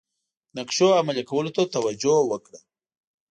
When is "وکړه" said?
2.31-2.59